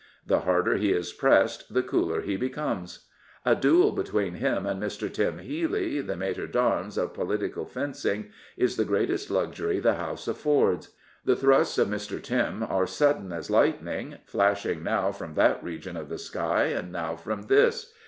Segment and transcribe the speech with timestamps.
[0.25, 3.05] The harder he is pressed the cooler he becomes,
[3.45, 8.77] A duel between him and Mr." Tim" Healy, the maitre d'armes of political fencing, is
[8.77, 10.89] the greatest luxury the House affords.
[11.23, 12.19] The thrusts of Mr.
[12.19, 17.43] Tim" are sudden as lightning, flashing now from that region of the sky, now from
[17.43, 17.93] this.